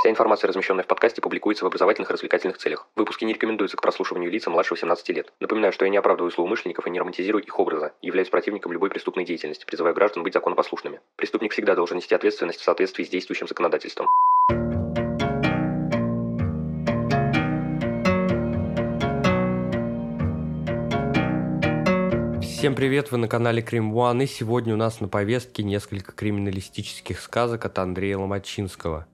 Вся 0.00 0.08
информация, 0.08 0.48
размещенная 0.48 0.82
в 0.82 0.86
подкасте, 0.86 1.20
публикуется 1.20 1.62
в 1.62 1.66
образовательных 1.66 2.08
и 2.08 2.14
развлекательных 2.14 2.56
целях. 2.56 2.88
Выпуски 2.96 3.26
не 3.26 3.34
рекомендуются 3.34 3.76
к 3.76 3.82
прослушиванию 3.82 4.30
лица 4.30 4.48
младше 4.48 4.72
18 4.72 5.06
лет. 5.10 5.30
Напоминаю, 5.40 5.74
что 5.74 5.84
я 5.84 5.90
не 5.90 5.98
оправдываю 5.98 6.30
злоумышленников 6.30 6.86
и 6.86 6.90
не 6.90 6.98
романтизирую 6.98 7.44
их 7.44 7.58
образа, 7.58 7.92
являюсь 8.00 8.30
противником 8.30 8.72
любой 8.72 8.88
преступной 8.88 9.26
деятельности, 9.26 9.66
призываю 9.66 9.94
граждан 9.94 10.22
быть 10.22 10.32
законопослушными. 10.32 11.00
Преступник 11.16 11.52
всегда 11.52 11.74
должен 11.74 11.98
нести 11.98 12.14
ответственность 12.14 12.60
в 12.60 12.64
соответствии 12.64 13.04
с 13.04 13.10
действующим 13.10 13.46
законодательством. 13.46 14.08
Всем 22.40 22.74
привет, 22.74 23.10
вы 23.10 23.18
на 23.18 23.28
канале 23.28 23.60
Крим 23.60 23.94
One, 23.94 24.24
и 24.24 24.26
сегодня 24.26 24.72
у 24.72 24.78
нас 24.78 25.00
на 25.02 25.08
повестке 25.08 25.62
несколько 25.62 26.12
криминалистических 26.12 27.20
сказок 27.20 27.66
от 27.66 27.78
Андрея 27.78 28.16
Ломачинского. 28.16 29.06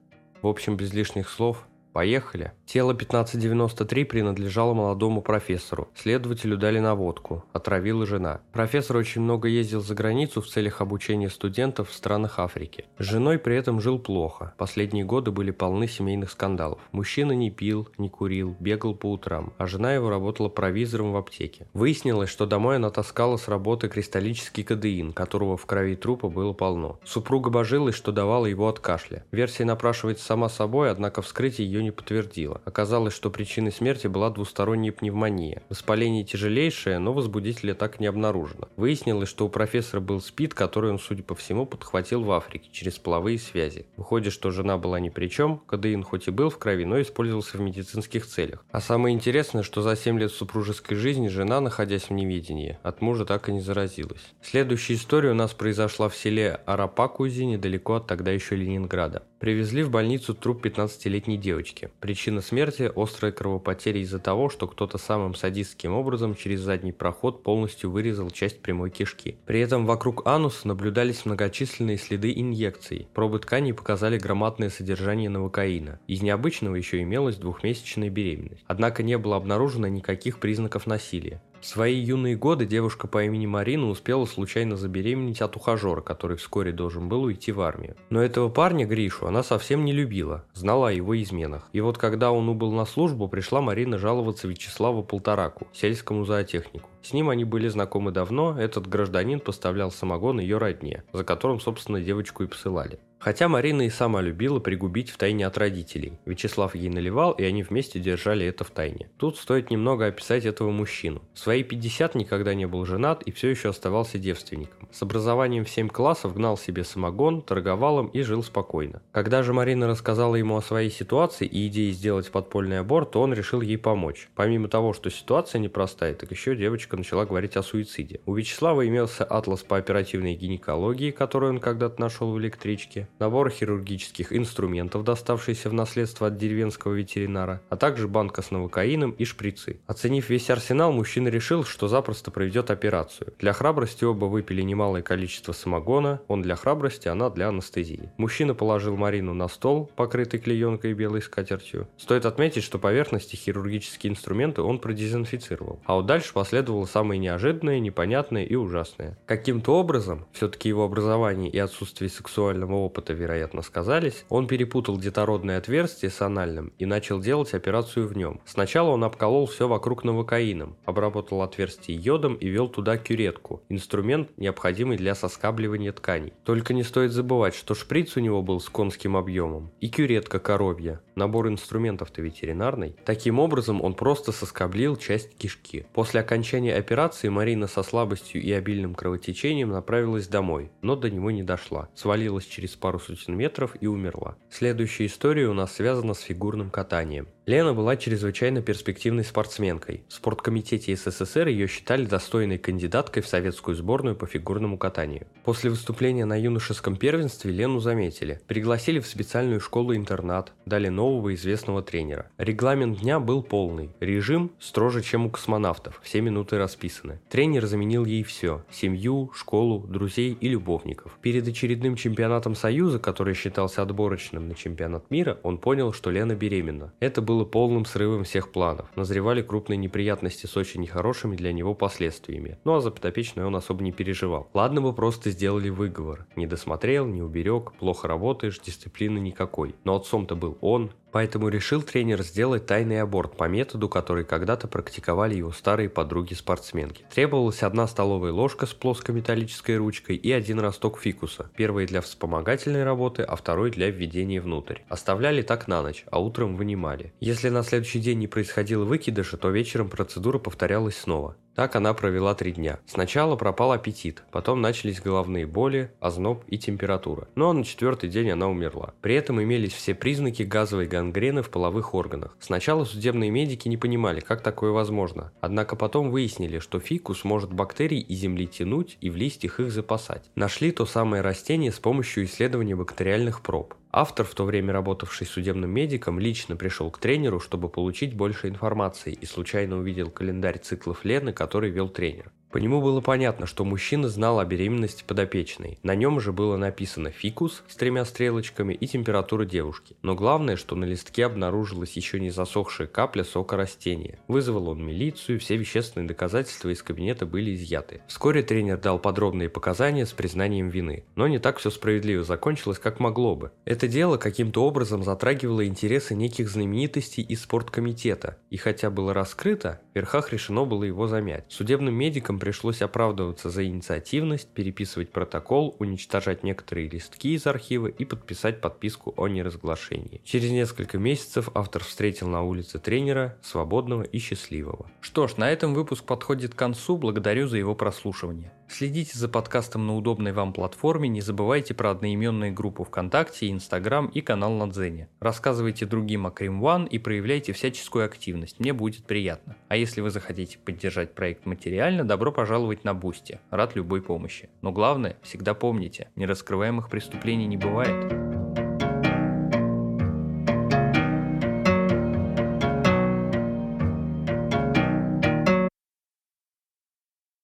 В 0.47 0.49
общем, 0.49 0.77
без 0.77 0.93
лишних 0.93 1.27
слов, 1.27 1.67
Поехали. 1.97 2.51
Тело 2.67 2.91
1593 2.91 4.03
принадлежало 4.03 4.75
молодому 4.75 5.23
профессору. 5.23 5.87
Следователю 5.95 6.55
дали 6.55 6.77
наводку. 6.77 7.43
Отравила 7.53 8.05
жена. 8.05 8.41
Профессор 8.53 8.97
очень 8.97 9.21
много 9.21 9.47
ездил 9.47 9.81
за 9.81 9.95
границу 9.95 10.43
в 10.43 10.47
целях 10.47 10.81
обучения 10.81 11.31
студентов 11.31 11.89
в 11.89 11.93
странах 11.95 12.37
Африки. 12.37 12.85
С 12.99 13.03
женой 13.03 13.39
при 13.39 13.55
этом 13.55 13.81
жил 13.81 13.97
плохо. 13.97 14.53
Последние 14.59 15.05
годы 15.05 15.31
были 15.31 15.49
полны 15.49 15.87
семейных 15.87 16.29
скандалов. 16.29 16.77
Мужчина 16.91 17.31
не 17.31 17.49
пил, 17.49 17.89
не 17.97 18.09
курил, 18.09 18.55
бегал 18.59 18.93
по 18.93 19.13
утрам, 19.13 19.53
а 19.57 19.65
жена 19.65 19.91
его 19.95 20.11
работала 20.11 20.49
провизором 20.49 21.13
в 21.13 21.17
аптеке. 21.17 21.65
Выяснилось, 21.73 22.29
что 22.29 22.45
домой 22.45 22.75
она 22.75 22.91
таскала 22.91 23.37
с 23.37 23.47
работы 23.47 23.89
кристаллический 23.89 24.63
кадеин, 24.63 25.13
которого 25.13 25.57
в 25.57 25.65
крови 25.65 25.95
трупа 25.95 26.29
было 26.29 26.53
полно. 26.53 26.99
Супруга 27.03 27.49
божилась, 27.49 27.95
что 27.95 28.11
давала 28.11 28.45
его 28.45 28.67
от 28.67 28.79
кашля. 28.79 29.25
Версия 29.31 29.65
напрашивается 29.65 30.25
сама 30.25 30.47
собой, 30.47 30.91
однако 30.91 31.23
вскрытие 31.23 31.65
ее 31.65 31.86
не 31.87 31.91
подтвердила. 31.91 32.61
Оказалось, 32.65 33.13
что 33.13 33.29
причиной 33.29 33.71
смерти 33.71 34.07
была 34.07 34.29
двусторонняя 34.29 34.91
пневмония. 34.91 35.63
Воспаление 35.69 36.25
тяжелейшее, 36.25 36.99
но 36.99 37.13
возбудителя 37.13 37.73
так 37.73 37.99
не 38.01 38.07
обнаружено. 38.07 38.67
Выяснилось, 38.75 39.29
что 39.29 39.45
у 39.45 39.49
профессора 39.49 40.01
был 40.01 40.19
СПИД, 40.19 40.53
который 40.53 40.91
он, 40.91 40.99
судя 40.99 41.23
по 41.23 41.33
всему, 41.33 41.65
подхватил 41.65 42.23
в 42.23 42.31
Африке 42.31 42.69
через 42.71 42.97
половые 42.97 43.39
связи. 43.39 43.85
Выходит, 43.95 44.33
что 44.33 44.51
жена 44.51 44.77
была 44.77 44.99
ни 44.99 45.09
при 45.09 45.27
чем, 45.27 45.59
кадеин 45.65 46.03
хоть 46.03 46.27
и 46.27 46.31
был 46.31 46.49
в 46.49 46.57
крови, 46.57 46.83
но 46.83 47.01
использовался 47.01 47.57
в 47.57 47.61
медицинских 47.61 48.27
целях. 48.27 48.65
А 48.71 48.81
самое 48.81 49.15
интересное, 49.15 49.63
что 49.63 49.81
за 49.81 49.95
7 49.95 50.19
лет 50.19 50.31
супружеской 50.31 50.97
жизни 50.97 51.29
жена, 51.29 51.61
находясь 51.61 52.09
в 52.09 52.11
неведении, 52.11 52.77
от 52.83 53.01
мужа 53.01 53.23
так 53.23 53.47
и 53.47 53.53
не 53.53 53.61
заразилась. 53.61 54.33
Следующая 54.41 54.95
история 54.95 55.31
у 55.31 55.35
нас 55.35 55.53
произошла 55.53 56.09
в 56.09 56.15
селе 56.15 56.59
Арапакузи, 56.65 57.43
недалеко 57.43 57.95
от 57.95 58.07
тогда 58.07 58.31
еще 58.31 58.55
Ленинграда. 58.55 59.23
Привезли 59.39 59.83
в 59.83 59.91
больницу 59.91 60.33
труп 60.33 60.65
15-летней 60.65 61.37
девочки. 61.37 61.66
Причина 61.99 62.41
смерти– 62.41 62.91
острая 62.95 63.31
кровопотеря 63.31 63.99
из-за 64.01 64.19
того, 64.19 64.49
что 64.49 64.67
кто-то 64.67 64.97
самым 64.97 65.35
садистским 65.35 65.93
образом 65.93 66.35
через 66.35 66.61
задний 66.61 66.91
проход 66.91 67.43
полностью 67.43 67.91
вырезал 67.91 68.29
часть 68.29 68.61
прямой 68.61 68.89
кишки. 68.89 69.37
При 69.45 69.59
этом 69.59 69.85
вокруг 69.85 70.25
ануса 70.27 70.67
наблюдались 70.67 71.25
многочисленные 71.25 71.97
следы 71.97 72.33
инъекций. 72.35 73.07
Пробы 73.13 73.39
тканей 73.39 73.73
показали 73.73 74.17
громадное 74.17 74.69
содержание 74.69 75.29
новокаина. 75.29 75.99
Из 76.07 76.21
необычного 76.21 76.75
еще 76.75 77.01
имелась 77.01 77.37
двухмесячная 77.37 78.09
беременность. 78.09 78.63
Однако 78.67 79.03
не 79.03 79.17
было 79.17 79.35
обнаружено 79.35 79.87
никаких 79.87 80.39
признаков 80.39 80.87
насилия. 80.87 81.41
В 81.61 81.65
свои 81.65 81.95
юные 81.95 82.35
годы 82.35 82.65
девушка 82.65 83.07
по 83.07 83.23
имени 83.23 83.45
Марина 83.45 83.89
успела 83.89 84.25
случайно 84.25 84.77
забеременеть 84.77 85.41
от 85.41 85.55
ухажера, 85.55 86.01
который 86.01 86.37
вскоре 86.37 86.71
должен 86.71 87.09
был 87.09 87.23
уйти 87.23 87.51
в 87.51 87.61
армию. 87.61 87.95
Но 88.09 88.21
этого 88.21 88.49
парня, 88.49 88.85
Гришу, 88.85 89.27
она 89.27 89.43
совсем 89.43 89.83
не 89.83 89.91
любила, 89.91 90.45
знала 90.53 90.89
о 90.89 90.91
его 90.91 91.19
изменах. 91.21 91.67
И 91.73 91.81
вот 91.81 91.97
когда 91.97 92.31
он 92.31 92.47
убыл 92.47 92.71
на 92.71 92.85
службу, 92.85 93.27
пришла 93.27 93.61
Марина 93.61 93.97
жаловаться 93.97 94.47
Вячеславу 94.47 95.03
Полтораку, 95.03 95.67
сельскому 95.73 96.25
зоотехнику. 96.25 96.89
С 97.07 97.13
ним 97.13 97.29
они 97.29 97.45
были 97.45 97.69
знакомы 97.69 98.11
давно, 98.11 98.59
этот 98.59 98.85
гражданин 98.85 99.39
поставлял 99.39 99.93
самогон 99.93 100.41
ее 100.41 100.57
родне, 100.57 101.05
за 101.13 101.23
которым, 101.23 101.61
собственно, 101.61 102.01
девочку 102.01 102.43
и 102.43 102.47
посылали. 102.47 102.99
Хотя 103.19 103.47
Марина 103.47 103.81
и 103.81 103.89
сама 103.89 104.21
любила 104.21 104.59
пригубить 104.59 105.09
в 105.09 105.17
тайне 105.17 105.47
от 105.47 105.57
родителей. 105.57 106.13
Вячеслав 106.25 106.75
ей 106.75 106.89
наливал, 106.89 107.31
и 107.31 107.43
они 107.43 107.63
вместе 107.63 107.99
держали 107.99 108.45
это 108.45 108.63
в 108.63 108.69
тайне. 108.69 109.09
Тут 109.17 109.37
стоит 109.37 109.71
немного 109.71 110.05
описать 110.05 110.45
этого 110.45 110.69
мужчину. 110.69 111.23
В 111.33 111.39
свои 111.39 111.63
50 111.63 112.13
никогда 112.15 112.53
не 112.53 112.67
был 112.67 112.85
женат 112.85 113.23
и 113.23 113.31
все 113.31 113.49
еще 113.49 113.69
оставался 113.69 114.19
девственником. 114.19 114.87
С 114.91 115.01
образованием 115.01 115.65
в 115.65 115.69
7 115.69 115.89
классов 115.89 116.35
гнал 116.35 116.57
себе 116.57 116.83
самогон, 116.83 117.41
торговал 117.41 118.01
им 118.01 118.07
и 118.07 118.21
жил 118.21 118.43
спокойно. 118.43 119.01
Когда 119.11 119.41
же 119.41 119.51
Марина 119.51 119.87
рассказала 119.87 120.35
ему 120.35 120.55
о 120.55 120.61
своей 120.61 120.91
ситуации 120.91 121.47
и 121.47 121.67
идее 121.67 121.91
сделать 121.93 122.31
подпольный 122.31 122.79
аборт, 122.79 123.11
то 123.11 123.21
он 123.21 123.33
решил 123.33 123.61
ей 123.61 123.77
помочь. 123.77 124.29
Помимо 124.35 124.67
того, 124.67 124.93
что 124.93 125.09
ситуация 125.09 125.59
непростая, 125.59 126.13
так 126.13 126.29
еще 126.31 126.55
девочка 126.55 126.96
начала 126.97 127.25
говорить 127.25 127.55
о 127.55 127.63
суициде. 127.63 128.19
У 128.25 128.35
Вячеслава 128.35 128.87
имелся 128.87 129.23
атлас 129.23 129.63
по 129.63 129.77
оперативной 129.77 130.35
гинекологии, 130.35 131.11
который 131.11 131.49
он 131.49 131.59
когда-то 131.59 132.01
нашел 132.01 132.31
в 132.31 132.39
электричке 132.39 133.07
набор 133.19 133.49
хирургических 133.49 134.33
инструментов, 134.33 135.03
доставшийся 135.03 135.69
в 135.69 135.73
наследство 135.73 136.27
от 136.27 136.37
деревенского 136.37 136.93
ветеринара, 136.93 137.61
а 137.69 137.77
также 137.77 138.07
банка 138.07 138.41
с 138.41 138.51
новокаином 138.51 139.11
и 139.11 139.25
шприцы. 139.25 139.79
Оценив 139.87 140.29
весь 140.29 140.49
арсенал, 140.49 140.91
мужчина 140.91 141.29
решил, 141.29 141.63
что 141.63 141.87
запросто 141.87 142.31
проведет 142.31 142.71
операцию. 142.71 143.33
Для 143.39 143.53
храбрости 143.53 144.03
оба 144.03 144.25
выпили 144.25 144.61
немалое 144.61 145.01
количество 145.01 145.53
самогона, 145.53 146.21
он 146.27 146.41
для 146.41 146.55
храбрости, 146.55 147.07
она 147.07 147.29
для 147.29 147.49
анестезии. 147.49 148.11
Мужчина 148.17 148.53
положил 148.53 148.97
Марину 148.97 149.33
на 149.33 149.47
стол, 149.47 149.89
покрытый 149.95 150.39
клеенкой 150.39 150.91
и 150.91 150.93
белой 150.93 151.21
скатертью. 151.21 151.87
Стоит 151.97 152.25
отметить, 152.25 152.63
что 152.63 152.79
поверхности 152.79 153.35
хирургические 153.35 154.11
инструменты 154.11 154.61
он 154.61 154.79
продезинфицировал. 154.79 155.79
А 155.85 155.95
вот 155.95 156.05
дальше 156.05 156.33
последовало 156.77 156.85
самое 156.85 157.19
неожиданное, 157.19 157.79
непонятное 157.79 158.43
и 158.43 158.55
ужасное. 158.55 159.17
Каким-то 159.25 159.79
образом, 159.79 160.25
все-таки 160.31 160.69
его 160.69 160.83
образование 160.83 161.49
и 161.49 161.57
отсутствие 161.57 162.09
сексуального 162.09 162.75
опыта 162.75 163.13
вероятно, 163.13 163.61
сказались, 163.61 164.25
он 164.29 164.47
перепутал 164.47 164.97
детородное 164.97 165.57
отверстие 165.57 166.11
с 166.11 166.21
анальным 166.21 166.71
и 166.77 166.85
начал 166.85 167.19
делать 167.19 167.53
операцию 167.53 168.07
в 168.07 168.15
нем. 168.15 168.39
Сначала 168.45 168.89
он 168.89 169.03
обколол 169.03 169.47
все 169.47 169.67
вокруг 169.67 170.03
новокаином, 170.03 170.75
обработал 170.85 171.41
отверстие 171.41 171.97
йодом 171.97 172.35
и 172.35 172.47
вел 172.47 172.67
туда 172.67 172.97
кюретку, 172.97 173.61
инструмент, 173.69 174.29
необходимый 174.37 174.97
для 174.97 175.15
соскабливания 175.15 175.91
тканей. 175.91 176.33
Только 176.43 176.73
не 176.73 176.83
стоит 176.83 177.11
забывать, 177.11 177.55
что 177.55 177.75
шприц 177.75 178.17
у 178.17 178.19
него 178.19 178.41
был 178.41 178.59
с 178.59 178.69
конским 178.69 179.15
объемом 179.15 179.71
и 179.81 179.89
кюретка 179.89 180.39
коровья, 180.39 180.99
набор 181.15 181.47
инструментов-то 181.47 182.21
ветеринарный. 182.21 182.95
Таким 183.05 183.39
образом, 183.39 183.81
он 183.81 183.93
просто 183.93 184.31
соскоблил 184.31 184.95
часть 184.95 185.37
кишки. 185.37 185.85
После 185.93 186.19
окончания 186.19 186.66
операции 186.73 187.29
Марина 187.29 187.67
со 187.67 187.83
слабостью 187.83 188.41
и 188.41 188.51
обильным 188.51 188.95
кровотечением 188.95 189.69
направилась 189.69 190.27
домой, 190.27 190.71
но 190.81 190.95
до 190.95 191.09
него 191.09 191.31
не 191.31 191.43
дошла. 191.43 191.89
Свалилась 191.95 192.45
через 192.45 192.75
пару 192.75 192.99
сотен 192.99 193.35
метров 193.35 193.75
и 193.79 193.87
умерла. 193.87 194.37
Следующая 194.49 195.05
история 195.05 195.47
у 195.47 195.53
нас 195.53 195.73
связана 195.73 196.13
с 196.13 196.21
фигурным 196.21 196.69
катанием. 196.69 197.27
Лена 197.47 197.73
была 197.73 197.95
чрезвычайно 197.95 198.61
перспективной 198.61 199.23
спортсменкой. 199.23 200.03
В 200.09 200.13
спорткомитете 200.15 200.93
СССР 200.97 201.47
ее 201.47 201.67
считали 201.67 202.03
достойной 202.03 202.57
кандидаткой 202.57 203.23
в 203.23 203.27
советскую 203.27 203.73
сборную 203.73 204.17
по 204.17 204.27
фигурному 204.27 204.77
катанию. 204.77 205.27
После 205.45 205.69
выступления 205.69 206.25
на 206.25 206.37
юношеском 206.37 206.97
первенстве 206.97 207.53
Лену 207.53 207.79
заметили. 207.79 208.41
Пригласили 208.47 208.99
в 208.99 209.07
специальную 209.07 209.61
школу-интернат, 209.61 210.51
дали 210.65 210.89
нового 210.89 211.33
известного 211.35 211.81
тренера. 211.81 212.29
Регламент 212.37 212.99
дня 212.99 213.21
был 213.21 213.41
полный. 213.41 213.91
Режим 214.01 214.51
строже, 214.59 215.01
чем 215.01 215.27
у 215.27 215.29
космонавтов. 215.29 216.01
Все 216.03 216.19
минуты 216.19 216.57
расписаны. 216.57 217.21
Тренер 217.29 217.65
заменил 217.65 218.03
ей 218.03 218.23
все. 218.23 218.65
Семью, 218.69 219.31
школу, 219.33 219.87
друзей 219.87 220.37
и 220.37 220.49
любовников. 220.49 221.17
Перед 221.21 221.47
очередным 221.47 221.95
чемпионатом 221.95 222.55
Союза, 222.55 222.99
который 222.99 223.35
считался 223.35 223.83
отборочным 223.83 224.49
на 224.49 224.53
чемпионат 224.53 225.09
мира, 225.09 225.39
он 225.43 225.59
понял, 225.59 225.93
что 225.93 226.11
Лена 226.11 226.35
беременна. 226.35 226.91
Это 226.99 227.21
был 227.21 227.36
было 227.37 227.45
полным 227.45 227.85
срывом 227.85 228.23
всех 228.23 228.51
планов. 228.51 228.87
Назревали 228.95 229.43
крупные 229.43 229.77
неприятности 229.77 230.47
с 230.47 230.57
очень 230.57 230.81
нехорошими 230.81 231.35
для 231.35 231.53
него 231.53 231.75
последствиями. 231.75 232.57
Ну 232.63 232.73
а 232.73 232.81
за 232.81 232.89
подопечную 232.89 233.47
он 233.47 233.55
особо 233.55 233.83
не 233.83 233.91
переживал. 233.91 234.49
Ладно 234.55 234.81
бы 234.81 234.91
просто 234.91 235.29
сделали 235.29 235.69
выговор. 235.69 236.25
Не 236.35 236.47
досмотрел, 236.47 237.05
не 237.05 237.21
уберег, 237.21 237.73
плохо 237.73 238.07
работаешь, 238.07 238.59
дисциплины 238.59 239.19
никакой. 239.19 239.75
Но 239.83 239.95
отцом-то 239.95 240.35
был 240.35 240.57
он, 240.61 240.91
Поэтому 241.17 241.47
решил 241.49 241.81
тренер 241.81 242.21
сделать 242.21 242.67
тайный 242.67 243.01
аборт 243.01 243.37
по 243.37 243.45
методу, 243.45 243.89
который 243.89 244.23
когда-то 244.23 244.67
практиковали 244.67 245.33
его 245.33 245.51
старые 245.51 245.89
подруги-спортсменки. 245.89 247.05
Требовалась 247.11 247.63
одна 247.63 247.87
столовая 247.87 248.31
ложка 248.31 248.67
с 248.67 248.73
плоской 248.75 249.15
металлической 249.15 249.77
ручкой 249.77 250.15
и 250.15 250.31
один 250.31 250.59
росток 250.59 250.99
фикуса. 250.99 251.49
Первый 251.57 251.87
для 251.87 252.01
вспомогательной 252.01 252.83
работы, 252.83 253.23
а 253.23 253.35
второй 253.35 253.71
для 253.71 253.89
введения 253.89 254.39
внутрь. 254.39 254.81
Оставляли 254.89 255.41
так 255.41 255.67
на 255.67 255.81
ночь, 255.81 256.05
а 256.11 256.21
утром 256.21 256.55
вынимали. 256.55 257.11
Если 257.19 257.49
на 257.49 257.63
следующий 257.63 257.99
день 257.99 258.19
не 258.19 258.27
происходило 258.27 258.85
выкидыша, 258.85 259.37
то 259.37 259.49
вечером 259.49 259.89
процедура 259.89 260.37
повторялась 260.37 260.97
снова. 260.97 261.35
Так 261.57 261.75
она 261.75 261.95
провела 261.95 262.35
три 262.35 262.51
дня. 262.51 262.77
Сначала 262.85 263.35
пропал 263.35 263.71
аппетит, 263.71 264.21
потом 264.31 264.61
начались 264.61 265.01
головные 265.01 265.47
боли, 265.47 265.91
озноб 265.99 266.43
и 266.45 266.59
температура. 266.59 267.27
Но 267.33 267.51
на 267.51 267.63
четвертый 267.63 268.11
день 268.11 268.29
она 268.29 268.47
умерла. 268.47 268.93
При 269.01 269.15
этом 269.15 269.41
имелись 269.41 269.73
все 269.73 269.95
признаки 269.95 270.43
газовой 270.43 270.85
гангрены 270.85 271.41
в 271.41 271.49
половых 271.49 271.95
органах. 271.95 272.37
Сначала 272.39 272.85
судебные 272.85 273.31
медики 273.31 273.67
не 273.67 273.75
понимали, 273.75 274.19
как 274.19 274.43
такое 274.43 274.69
возможно. 274.69 275.31
Однако 275.41 275.75
потом 275.75 276.11
выяснили, 276.11 276.59
что 276.59 276.79
фикус 276.79 277.23
может 277.23 277.51
бактерий 277.51 278.01
из 278.01 278.19
земли 278.19 278.45
тянуть 278.45 278.99
и 279.01 279.09
в 279.09 279.15
листьях 279.15 279.59
их 279.59 279.71
запасать. 279.71 280.29
Нашли 280.35 280.69
то 280.71 280.85
самое 280.85 281.23
растение 281.23 281.71
с 281.71 281.79
помощью 281.79 282.25
исследования 282.25 282.75
бактериальных 282.75 283.41
проб. 283.41 283.73
Автор, 283.91 284.25
в 284.25 284.35
то 284.35 284.43
время 284.43 284.73
работавший 284.73 285.25
судебным 285.25 285.71
медиком, 285.71 286.19
лично 286.19 286.55
пришел 286.55 286.91
к 286.91 286.99
тренеру, 286.99 287.39
чтобы 287.39 287.69
получить 287.69 288.15
больше 288.15 288.49
информации 288.49 289.13
и 289.13 289.25
случайно 289.25 289.77
увидел 289.77 290.11
календарь 290.11 290.59
циклов 290.59 291.05
Лены, 291.05 291.31
который 291.31 291.69
вел 291.69 291.87
тренер. 291.87 292.31
По 292.51 292.57
нему 292.59 292.81
было 292.81 293.01
понятно, 293.01 293.45
что 293.45 293.65
мужчина 293.65 294.07
знал 294.07 294.39
о 294.39 294.45
беременности 294.45 295.03
подопечной. 295.05 295.79
На 295.83 295.95
нем 295.95 296.19
же 296.19 296.31
было 296.31 296.55
написано 296.55 297.11
фикус 297.11 297.63
с 297.67 297.75
тремя 297.75 298.05
стрелочками 298.05 298.73
и 298.73 298.87
температура 298.87 299.45
девушки. 299.45 299.95
Но 300.01 300.15
главное, 300.15 300.55
что 300.55 300.75
на 300.75 300.85
листке 300.85 301.25
обнаружилась 301.25 301.93
еще 301.93 302.19
не 302.19 302.29
засохшая 302.29 302.87
капля 302.87 303.23
сока 303.23 303.57
растения. 303.57 304.19
Вызвал 304.27 304.69
он 304.69 304.85
милицию, 304.85 305.39
все 305.39 305.57
вещественные 305.57 306.07
доказательства 306.07 306.69
из 306.69 306.81
кабинета 306.81 307.25
были 307.25 307.53
изъяты. 307.53 308.01
Вскоре 308.07 308.43
тренер 308.43 308.77
дал 308.77 308.97
подробные 308.97 309.49
показания 309.49 310.05
с 310.05 310.13
признанием 310.13 310.69
вины. 310.69 311.03
Но 311.15 311.27
не 311.27 311.39
так 311.39 311.57
все 311.57 311.69
справедливо 311.69 312.23
закончилось, 312.23 312.79
как 312.79 312.99
могло 312.99 313.35
бы. 313.35 313.51
Это 313.65 313.87
дело 313.87 314.17
каким-то 314.17 314.63
образом 314.63 315.03
затрагивало 315.03 315.67
интересы 315.67 316.15
неких 316.15 316.49
знаменитостей 316.49 317.23
из 317.23 317.41
спорткомитета. 317.41 318.37
И 318.49 318.57
хотя 318.57 318.89
было 318.89 319.13
раскрыто, 319.13 319.81
в 319.91 319.95
верхах 319.95 320.31
решено 320.31 320.63
было 320.63 320.85
его 320.85 321.07
замять. 321.07 321.45
Судебным 321.49 321.93
медикам 321.93 322.36
Сотрудникам 322.37 322.39
пришлось 322.39 322.81
оправдываться 322.81 323.49
за 323.49 323.65
инициативность, 323.65 324.47
переписывать 324.49 325.11
протокол, 325.11 325.75
уничтожать 325.79 326.43
некоторые 326.43 326.89
листки 326.89 327.33
из 327.33 327.47
архива 327.47 327.87
и 327.87 328.05
подписать 328.05 328.61
подписку 328.61 329.13
о 329.17 329.27
неразглашении. 329.27 330.21
Через 330.23 330.51
несколько 330.51 330.97
месяцев 330.97 331.49
автор 331.55 331.83
встретил 331.83 332.27
на 332.27 332.43
улице 332.43 332.79
тренера, 332.79 333.37
свободного 333.41 334.03
и 334.03 334.19
счастливого. 334.19 334.85
Что 335.01 335.27
ж, 335.27 335.37
на 335.37 335.49
этом 335.49 335.73
выпуск 335.73 336.03
подходит 336.03 336.53
к 336.53 336.57
концу, 336.57 336.97
благодарю 336.97 337.47
за 337.47 337.57
его 337.57 337.75
прослушивание. 337.75 338.51
Следите 338.69 339.17
за 339.17 339.29
подкастом 339.29 339.87
на 339.87 339.95
удобной 339.95 340.33
вам 340.33 340.51
платформе, 340.51 341.07
не 341.07 341.21
забывайте 341.21 341.73
про 341.73 341.91
одноименные 341.91 342.51
группы 342.51 342.83
ВКонтакте, 342.83 343.49
Инстаграм 343.49 344.07
и 344.07 344.19
канал 344.21 344.51
на 344.51 344.69
Дзене. 344.69 345.07
Рассказывайте 345.21 345.85
другим 345.85 346.27
о 346.27 346.31
Crime 346.31 346.63
One 346.63 346.87
и 346.87 346.99
проявляйте 346.99 347.53
всяческую 347.53 348.05
активность, 348.05 348.59
мне 348.59 348.73
будет 348.73 349.05
приятно. 349.05 349.55
А 349.69 349.77
если 349.77 350.01
вы 350.01 350.09
захотите 350.09 350.57
поддержать 350.59 351.15
проект 351.15 351.45
материально, 351.45 352.03
добро 352.03 352.31
пожаловать 352.31 352.83
на 352.83 352.93
Бусти, 352.93 353.39
рад 353.51 353.75
любой 353.75 354.01
помощи. 354.01 354.49
Но 354.61 354.73
главное, 354.73 355.17
всегда 355.23 355.53
помните, 355.53 356.09
нераскрываемых 356.15 356.89
преступлений 356.89 357.47
не 357.47 357.57
бывает. 357.57 358.36